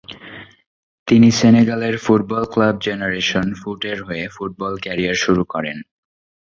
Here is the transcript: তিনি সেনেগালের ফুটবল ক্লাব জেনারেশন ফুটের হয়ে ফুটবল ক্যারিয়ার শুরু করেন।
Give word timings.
তিনি 1.07 1.29
সেনেগালের 1.31 1.95
ফুটবল 1.97 2.43
ক্লাব 2.53 2.75
জেনারেশন 2.81 3.47
ফুটের 3.61 3.97
হয়ে 4.03 4.25
ফুটবল 4.27 4.73
ক্যারিয়ার 4.83 5.17
শুরু 5.23 5.43
করেন। 5.45 5.77